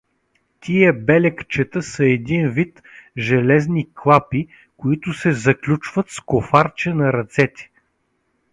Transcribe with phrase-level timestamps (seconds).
[0.59, 2.81] Тия белегчета са един вид
[3.17, 7.69] железни клапи, които се заключват с кофарче на ръцете.